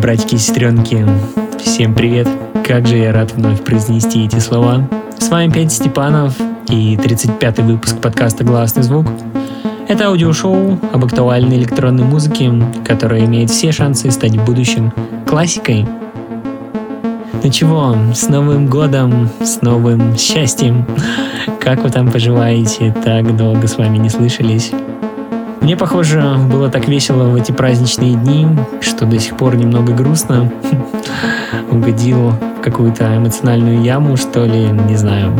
[0.00, 1.04] Братики и сестренки,
[1.58, 2.28] всем привет!
[2.64, 4.88] Как же я рад вновь произнести эти слова.
[5.18, 6.36] С вами Петя Степанов
[6.68, 9.06] и 35-й выпуск подкаста «Гласный звук».
[9.88, 12.52] Это аудиошоу об актуальной электронной музыке,
[12.86, 14.92] которая имеет все шансы стать в будущем
[15.26, 15.84] классикой.
[17.42, 20.86] Ну чего, с Новым годом, с новым счастьем.
[21.60, 22.94] Как вы там поживаете?
[23.04, 24.70] Так долго с вами не слышались.
[25.68, 28.48] Мне, похоже, было так весело в эти праздничные дни,
[28.80, 30.50] что до сих пор немного грустно.
[31.70, 35.30] Угодил в какую-то эмоциональную яму, что ли, не знаю.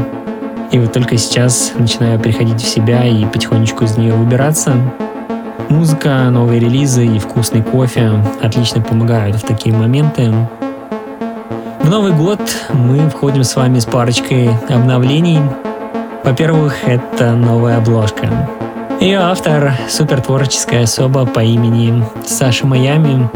[0.70, 4.74] И вот только сейчас начинаю приходить в себя и потихонечку из нее выбираться.
[5.70, 10.30] Музыка, новые релизы и вкусный кофе отлично помогают в такие моменты.
[11.80, 12.40] В Новый год
[12.74, 15.40] мы входим с вами с парочкой обновлений.
[16.22, 18.28] Во-первых, это новая обложка.
[19.00, 23.30] Ее автор— супер творческая особа по имени Саша Майами.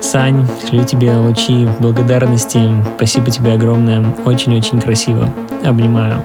[0.00, 2.70] Сань, шлю тебе лучи благодарности.
[2.96, 4.04] Спасибо тебе огромное.
[4.24, 5.28] Очень-очень красиво.
[5.64, 6.22] Обнимаю.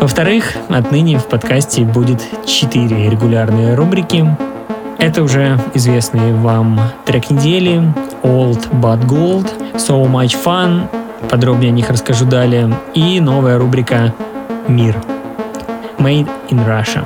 [0.00, 4.24] Во-вторых, отныне в подкасте будет 4 регулярные рубрики.
[4.98, 7.82] Это уже известные вам трек недели,
[8.22, 10.86] Old But Gold, So Much Fun,
[11.28, 14.14] подробнее о них расскажу далее, и новая рубрика
[14.68, 14.94] Мир,
[15.98, 17.04] Made in Russia.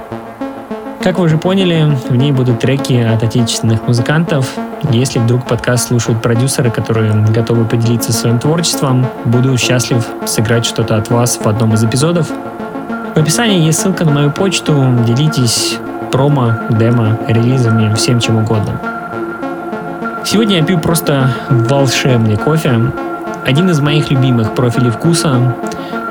[1.04, 4.50] Как вы уже поняли, в ней будут треки от отечественных музыкантов.
[4.90, 11.10] Если вдруг подкаст слушают продюсеры, которые готовы поделиться своим творчеством, буду счастлив сыграть что-то от
[11.10, 12.30] вас в одном из эпизодов.
[13.14, 14.82] В описании есть ссылка на мою почту.
[15.06, 15.78] Делитесь
[16.10, 18.80] промо, демо, релизами, всем чем угодно.
[20.24, 22.80] Сегодня я пью просто волшебный кофе.
[23.44, 25.54] Один из моих любимых профилей вкуса.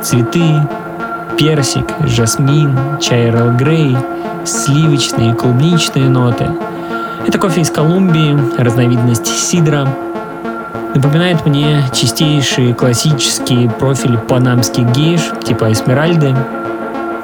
[0.03, 0.67] Цветы,
[1.35, 3.97] персик, жасмин, чай Эрл Грей–
[4.45, 6.47] сливочные клубничные ноты.
[7.27, 9.87] Это кофе из Колумбии, разновидность сидра.
[10.93, 16.35] Напоминает мне чистейшие классические профили панамских гейш, типа Эсмеральды.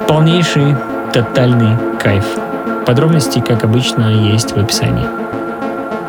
[0.08, 0.76] Полнейший
[1.12, 2.24] тотальный кайф.
[2.86, 5.06] Подробности, как обычно, есть в описании.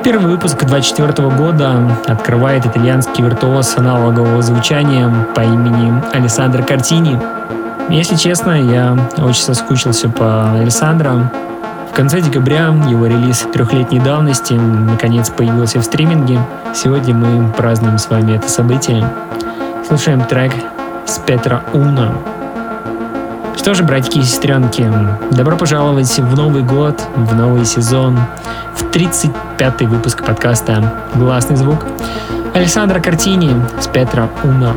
[0.03, 1.75] Первый выпуск 24 года
[2.07, 7.19] открывает итальянский виртуоз аналогового звучания по имени Алессандро Картини–
[7.97, 11.29] если честно, я очень соскучился по Александру.
[11.91, 16.39] В конце декабря его релиз трехлетней давности наконец появился в стриминге.
[16.73, 19.05] Сегодня мы празднуем с вами это событие.
[19.85, 20.53] Слушаем трек
[21.05, 22.13] с Петра Уна.
[23.57, 24.89] Что же, братики и сестренки,
[25.31, 28.17] добро пожаловать в Новый год, в новый сезон,
[28.73, 31.85] в 35-й выпуск подкаста «Гласный звук».
[32.53, 34.75] Александра Картини с Петра Уна.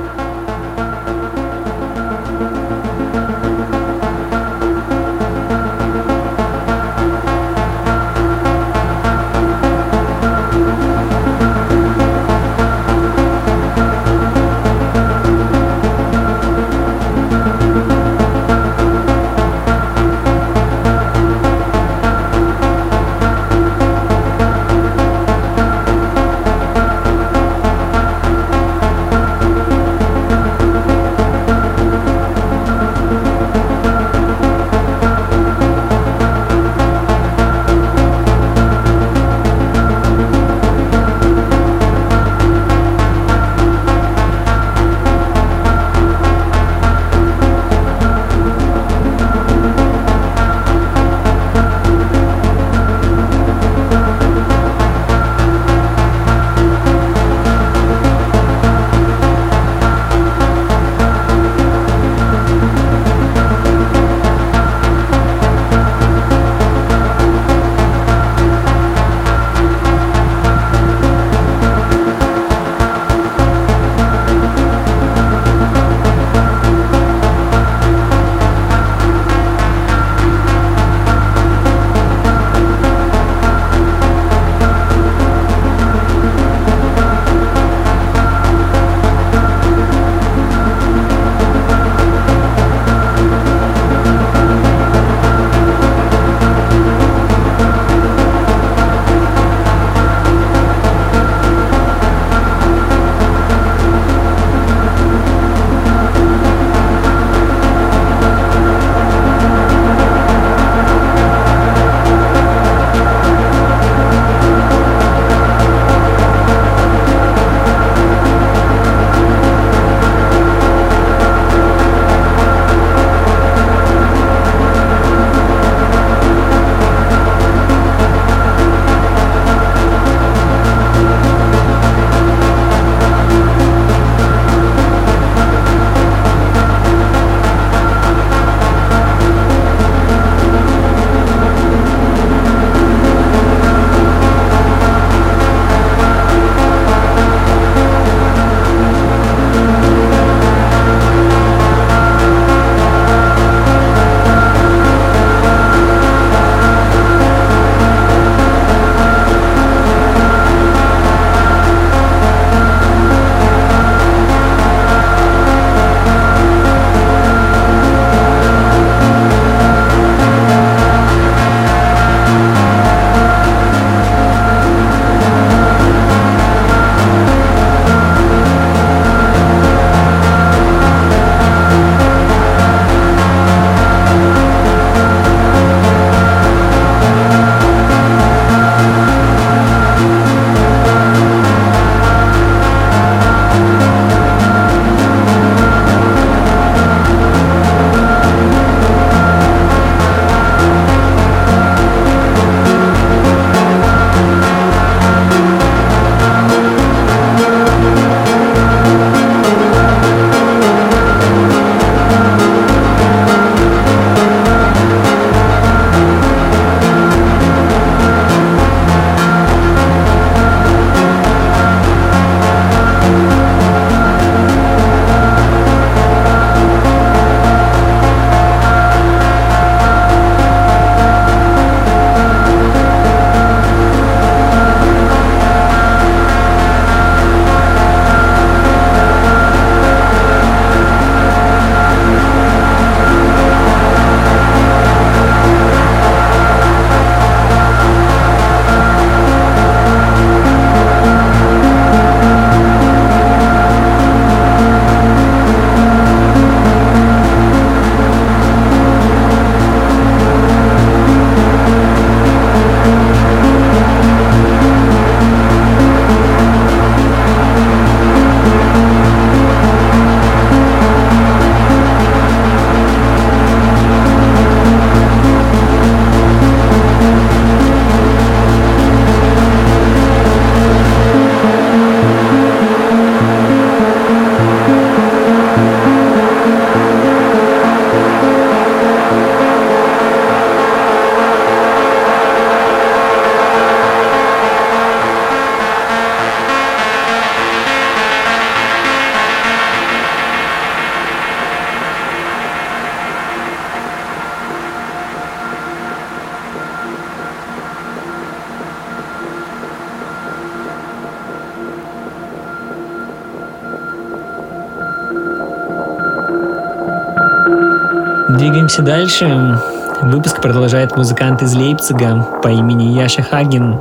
[318.85, 319.59] Дальше.
[320.03, 323.81] Выпуск продолжает музыкант из Лейпцига по имени Яша Хаген.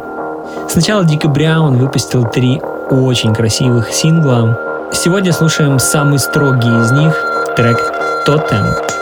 [0.69, 4.57] С начала декабря он выпустил три очень красивых сингла.
[4.93, 7.15] Сегодня слушаем самый строгий из них,
[7.55, 7.79] трек
[8.25, 8.92] «Тотем».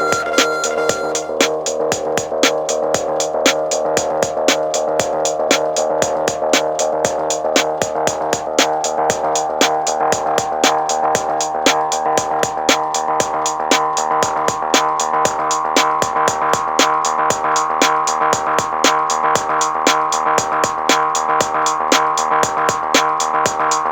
[23.61, 23.91] Bye.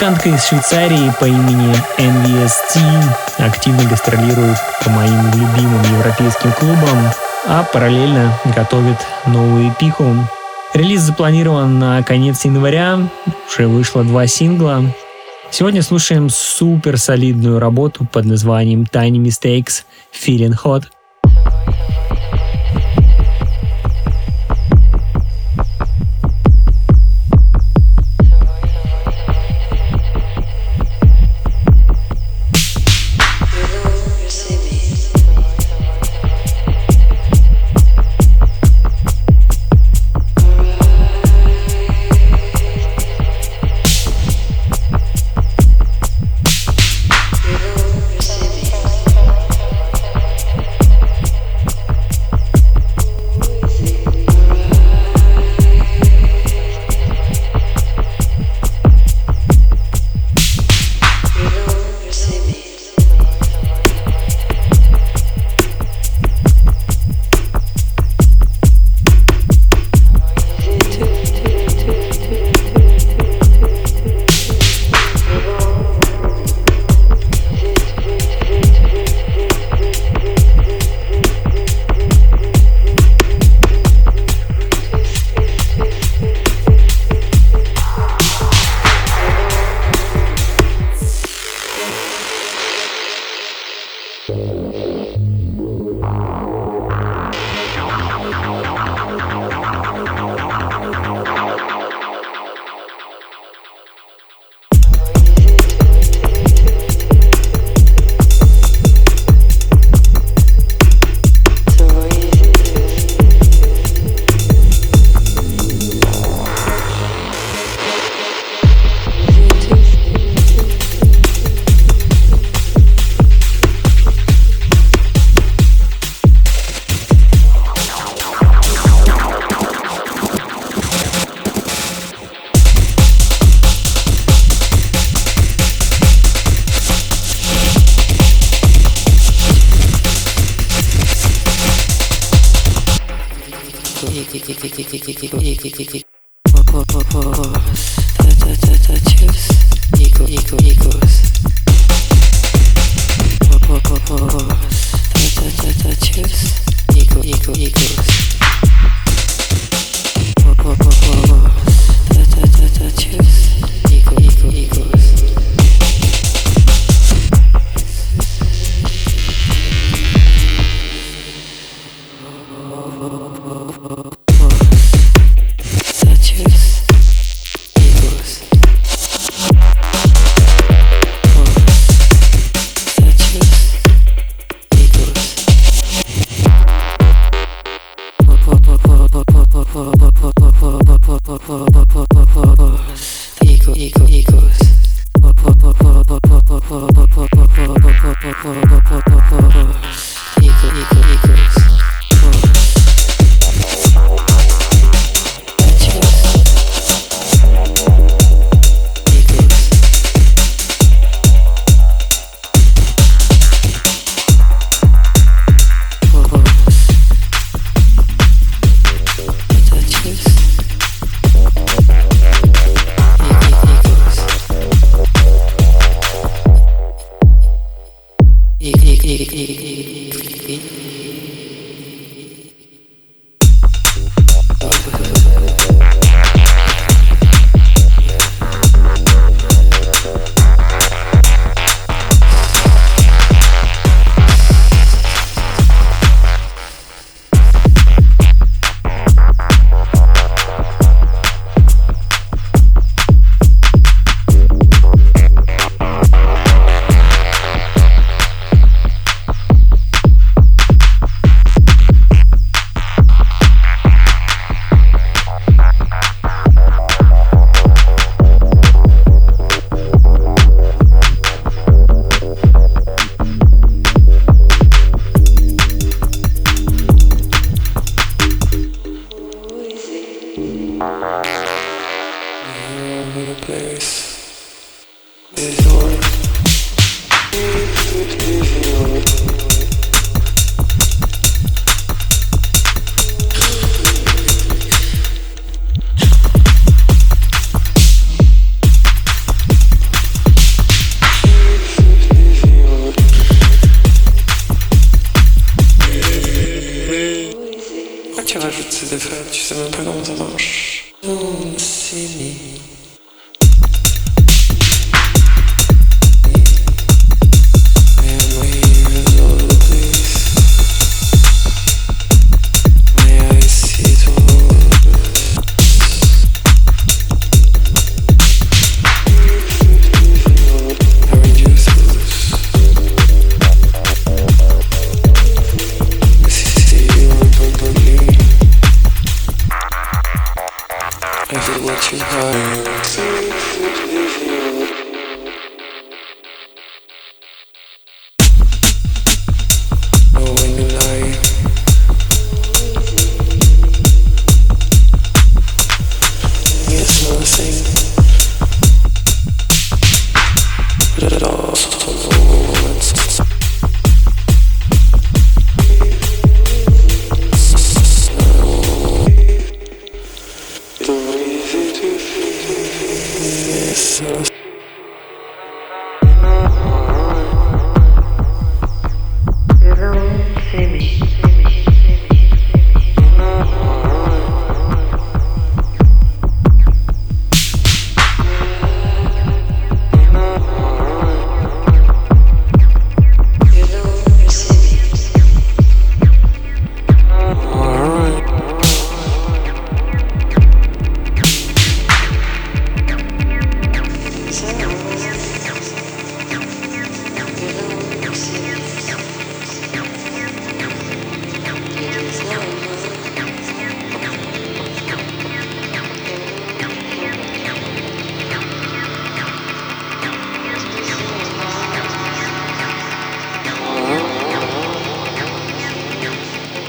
[0.00, 2.80] Музыкантка из Швейцарии по имени NVST
[3.36, 7.10] активно гастролирует по моим любимым европейским клубам,
[7.46, 10.06] а параллельно готовит новую эпиху.
[10.72, 13.10] Релиз запланирован на конец января,
[13.46, 14.82] уже вышло два сингла.
[15.50, 20.84] Сегодня слушаем супер солидную работу под названием Tiny Mistakes Feeling Hot–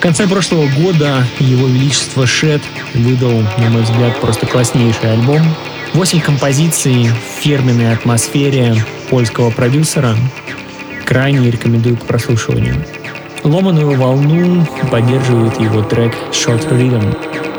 [0.02, 2.64] В конце прошлого года Его Величество Шет
[2.96, 5.42] выдал, на мой взгляд, просто класснейший альбом.
[5.94, 10.16] Восемь композиций в фирменной атмосфере польского продюсера.
[11.06, 12.84] Крайне рекомендую к прослушиванию.
[13.44, 17.51] Ломаную волну поддерживает его трек Short Rhythm.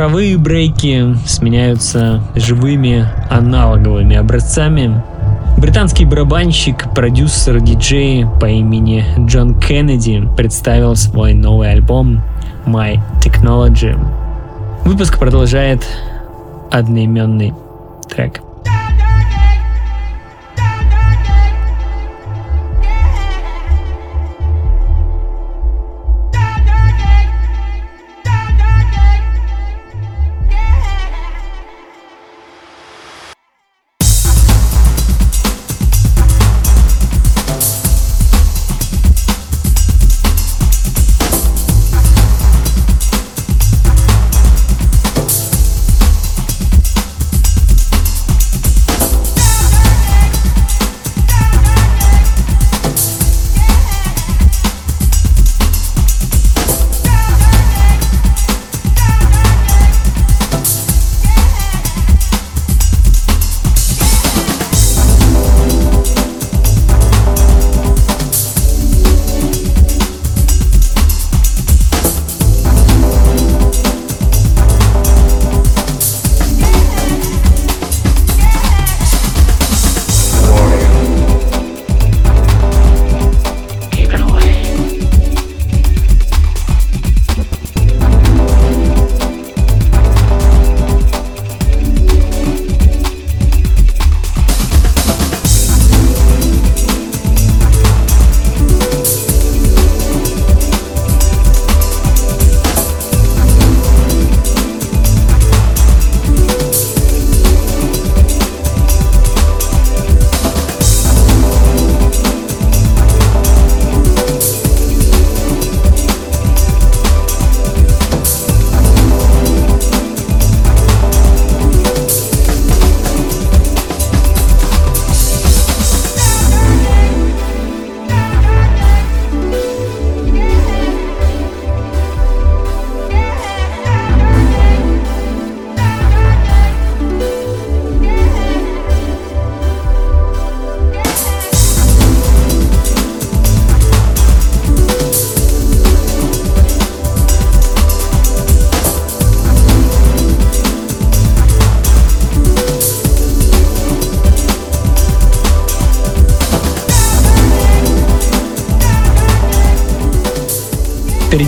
[0.00, 5.02] Цифровые брейки сменяются живыми аналоговыми образцами.
[5.58, 12.22] Британский барабанщик, продюсер, диджей по имени Джон Кеннеди представил свой новый альбом
[12.64, 13.94] My Technology.
[14.86, 15.86] Выпуск продолжает
[16.70, 17.52] одноименный
[18.08, 18.40] трек.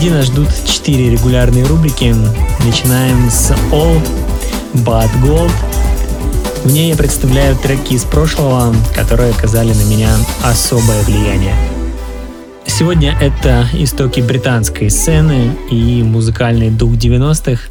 [0.03, 2.13] Впереди нас ждут 4 регулярные рубрики.
[2.65, 4.03] Начинаем с Old
[4.85, 5.53] But Gold.
[6.65, 10.09] В ней я представляю треки из прошлого, которые оказали на меня
[10.43, 11.55] особое влияние.
[12.67, 17.69] Сегодня это истоки британской сцены и музыкальный дух 90-х.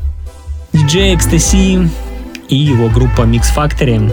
[0.72, 1.90] DJ Ecstasy
[2.48, 4.10] и его группа Mix Factory.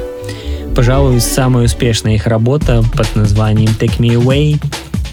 [0.75, 4.61] Пожалуй, самая успешная их работа под названием Take Me Away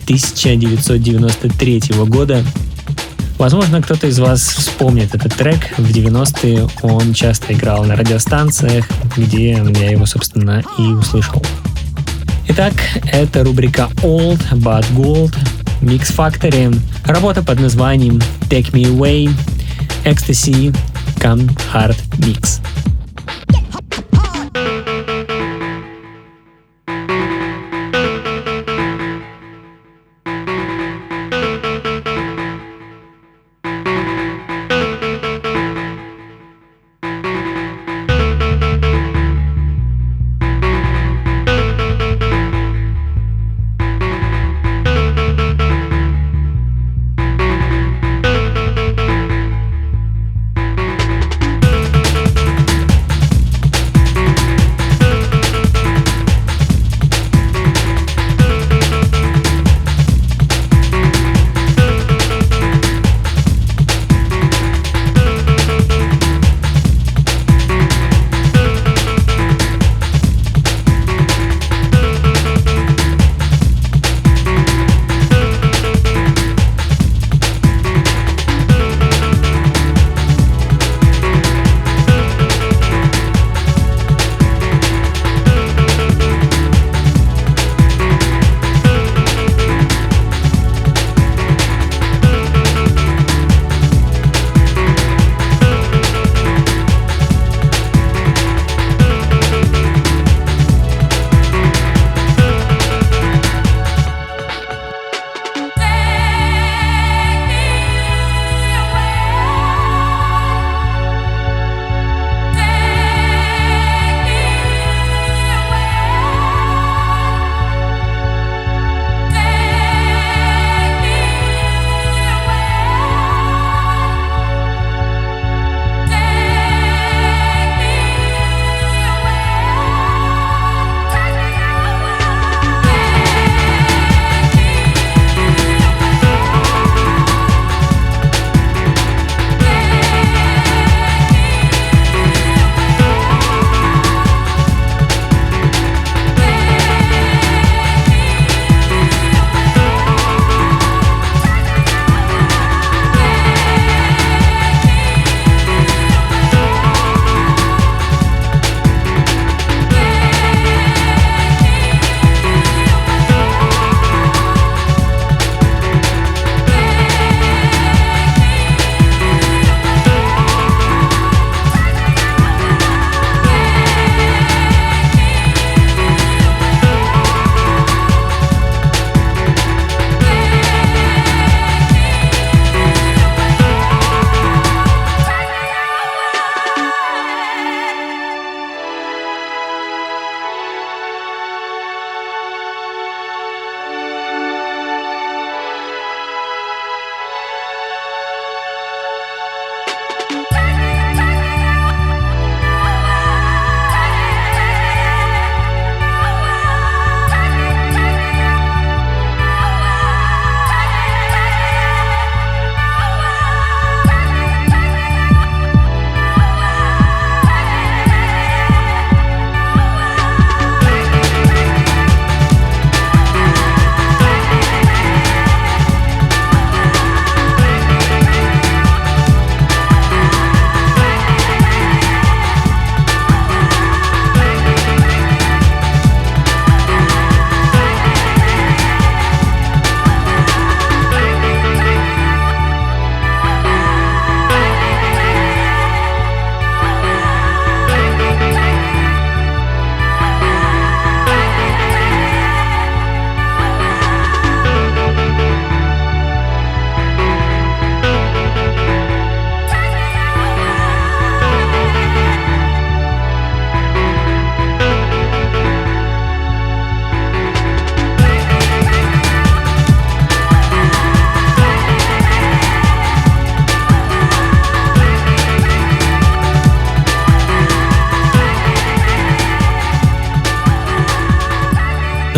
[0.05, 2.43] 1993 года
[3.37, 5.77] Возможно, кто-то из вас вспомнит этот трек.
[5.77, 8.85] В 90-е он часто играл на радиостанциях,
[9.17, 11.43] где я его, собственно, и услышал.
[12.47, 12.73] Итак,
[13.11, 15.35] это рубрика Old But Gold,
[15.81, 19.29] Mix Factory, работа под названием Take Me Away,
[20.05, 20.75] Ecstasy,
[21.17, 22.61] Come Hard Mix.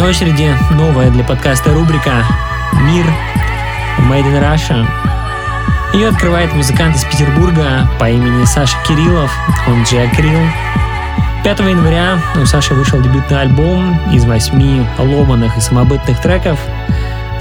[0.07, 2.23] очереди новая для подкаста рубрика
[2.83, 3.05] «Мир
[4.09, 4.87] Made in Russia».
[5.93, 9.29] Ее открывает музыкант из Петербурга по имени Саша Кириллов,
[9.67, 10.47] он Джек Кирилл.
[11.43, 16.57] 5 января у Саши вышел дебютный альбом из восьми ломаных и самобытных треков,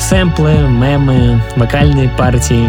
[0.01, 2.69] сэмплы, мемы, вокальные партии.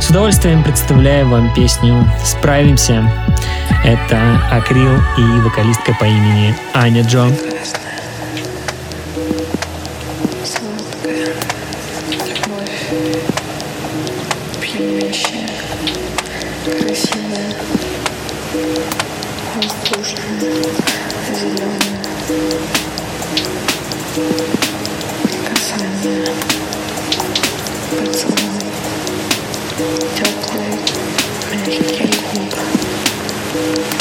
[0.00, 3.08] С удовольствием представляю вам песню «Справимся».
[3.84, 4.18] Это
[4.50, 7.32] Акрил и вокалистка по имени Аня Джон.
[14.60, 15.50] пьянящая,
[16.64, 17.56] красивая,
[19.56, 20.62] воздушная,
[21.34, 21.98] зеленая,
[25.48, 26.28] касание,
[27.90, 28.70] поцелуй,
[30.14, 30.78] теплый,
[31.66, 33.95] мягкий губы.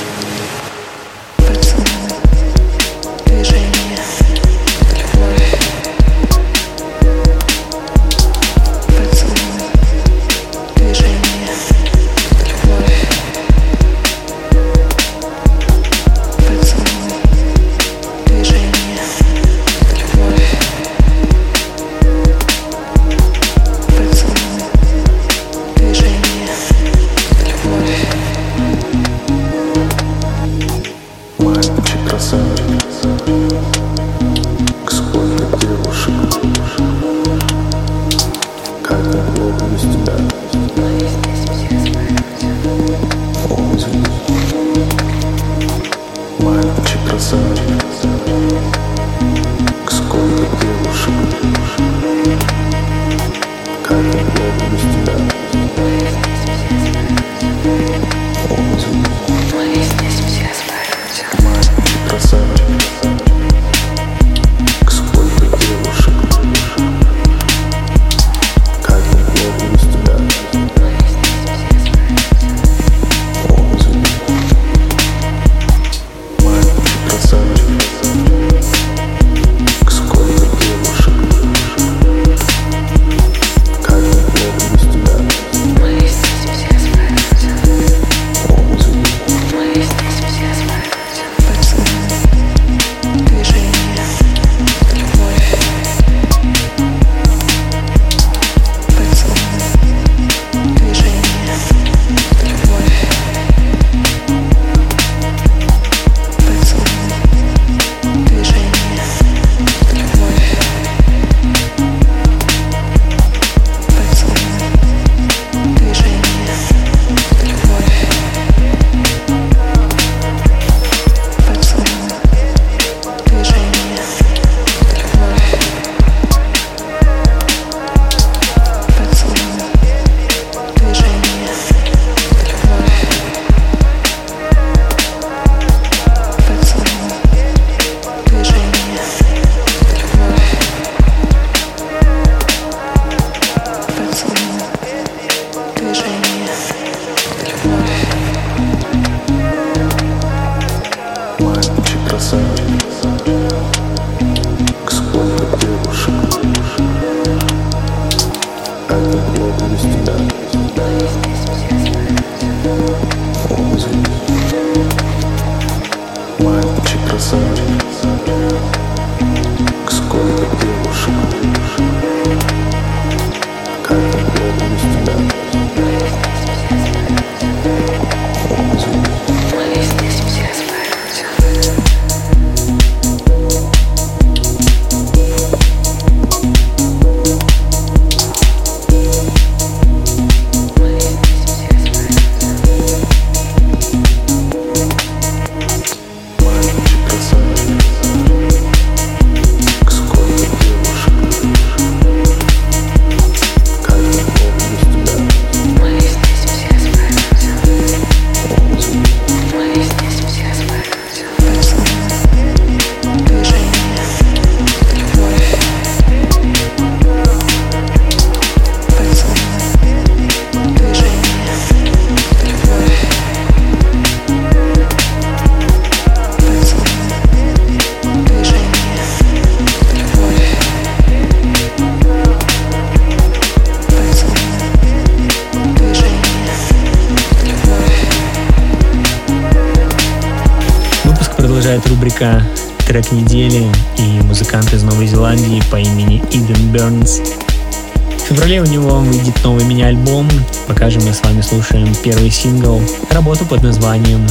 [242.96, 247.20] трек недели и музыкант из Новой Зеландии по имени Иден Бернс.
[247.20, 250.30] В феврале у него выйдет новый мини-альбом.
[250.66, 254.26] Пока же мы с вами слушаем первый сингл, работу под названием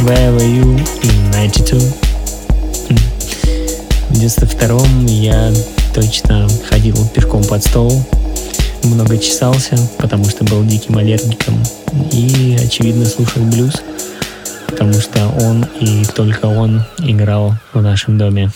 [0.00, 1.78] Where You in 92.
[4.10, 5.50] В 92-м я
[5.94, 8.04] точно ходил пешком под стол,
[8.82, 11.58] много чесался, потому что был диким аллергиком
[12.10, 13.82] и, очевидно, слушал блюз
[14.72, 18.50] потому что он и только он играл в нашем доме.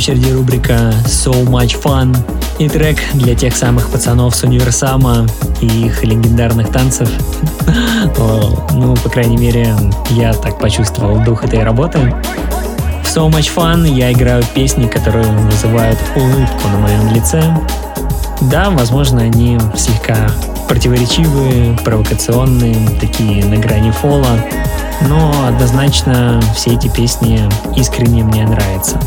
[0.00, 2.16] Очереди рубрика So Much Fun.
[2.58, 5.26] И трек для тех самых пацанов с универсама
[5.60, 7.10] и их легендарных танцев.
[8.72, 9.76] Ну, по крайней мере,
[10.08, 11.98] я так почувствовал дух этой работы.
[13.02, 17.42] В So Much Fun я играю песни, которые вызывают улыбку на моем лице.
[18.50, 20.30] Да, возможно, они слегка
[20.66, 24.38] противоречивые, провокационные, такие на грани фола,
[25.06, 27.42] но однозначно все эти песни
[27.76, 28.98] искренне мне нравятся.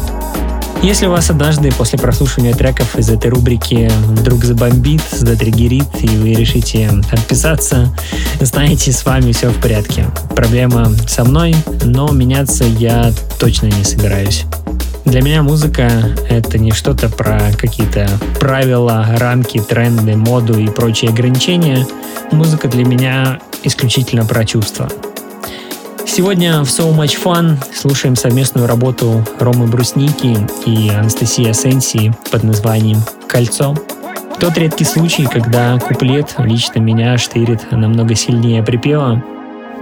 [0.83, 6.33] Если у вас однажды после прослушивания треков из этой рубрики вдруг забомбит, затриггерит, и вы
[6.33, 7.95] решите отписаться,
[8.41, 10.07] знаете, с вами все в порядке.
[10.35, 11.55] Проблема со мной,
[11.85, 14.43] но меняться я точно не собираюсь.
[15.05, 15.89] Для меня музыка—
[16.29, 18.09] это не что-то про какие-то
[18.41, 21.87] правила, рамки, тренды, моду и прочие ограничения.
[22.33, 24.89] Музыка для меня исключительно про чувства.
[26.15, 32.99] Сегодня в So Much Fun слушаем совместную работу Ромы Брусники и Анастасии Асенсии под названием
[33.27, 33.75] «Кольцо».
[34.39, 39.23] Тот редкий случай, когда куплет лично меня штырит намного сильнее припева.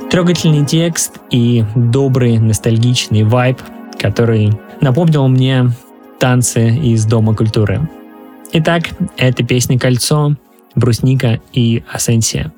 [0.10, 3.60] Трогательный текст и добрый ностальгичный вайб,
[4.00, 5.70] который напомнил мне
[6.18, 7.90] танцы из Дома культуры.
[8.54, 8.84] Итак,
[9.18, 10.38] это песня «Кольцо»,
[10.76, 12.54] Брусника и Асенсия.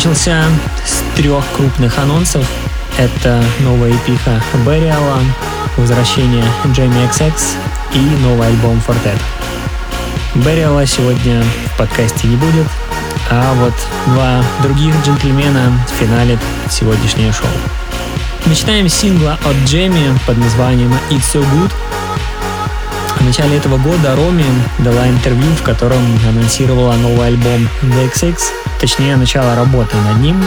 [0.00, 0.44] Начался
[0.86, 2.48] с трех крупных анонсов.
[2.96, 5.22] Это новая эпиха Burial,
[5.76, 7.34] возвращение Джейми XX
[7.92, 9.18] и новый альбом Fortet.
[10.36, 12.66] Burial сегодня в подкасте не будет,
[13.30, 13.74] а вот
[14.06, 16.38] два других джентльмена финалит
[16.70, 17.50] сегодняшнее шоу.
[18.46, 21.72] Начинаем с сингла от Джейми под названием It's So Good.
[23.26, 24.46] начале этого года Роми
[24.78, 28.38] дала интервью, в котором анонсировала новый альбом The XX,
[28.80, 30.42] точнее начало работы над ним.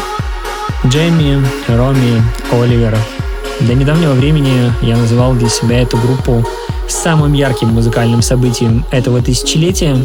[0.86, 2.22] Джейми, Роми,
[2.52, 2.98] Оливер.
[3.62, 6.46] До недавнего времени я называл для себя эту группу
[6.90, 9.98] самым ярким музыкальным событием этого тысячелетия.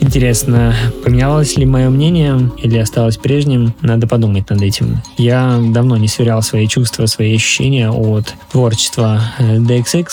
[0.00, 3.74] Интересно, поменялось ли мое мнение или осталось прежним?
[3.82, 5.02] Надо подумать над этим.
[5.18, 10.08] Я давно не сверял свои чувства, свои ощущения от творчества э, DXX.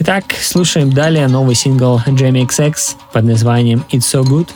[0.00, 2.74] Итак, слушаем далее новый сингл Jamie XX
[3.12, 4.48] под названием It's So Good.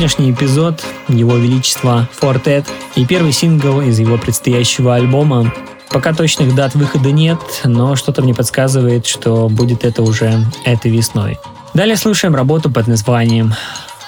[0.00, 2.64] Сегодняшний эпизод Его Величества Фортет
[2.96, 5.52] и первый сингл из его предстоящего альбома.
[5.90, 11.38] Пока точных дат выхода нет, но что-то мне подсказывает, что будет это уже этой весной.
[11.74, 13.52] Далее слушаем работу под названием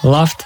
[0.02, 0.41] Loved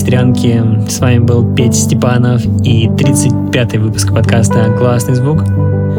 [0.00, 0.88] братики и сестренки.
[0.88, 5.44] С вами был Петя Степанов и 35-й выпуск подкаста «Классный звук».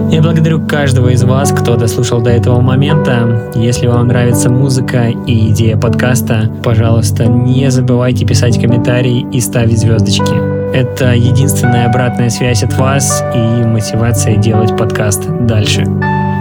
[0.09, 3.51] Я благодарю каждого из вас, кто дослушал до этого момента.
[3.55, 10.75] Если вам нравится музыка и идея подкаста, пожалуйста, не забывайте писать комментарии и ставить звездочки.
[10.75, 15.85] Это единственная обратная связь от вас и мотивация делать подкаст дальше.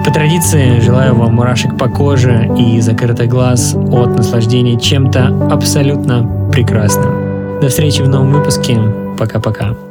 [0.04, 7.19] По традиции, желаю вам мурашек по коже и закрытых глаз от наслаждения чем-то абсолютно прекрасным.
[7.61, 8.80] До встречи в новом выпуске.
[9.18, 9.89] Пока-пока.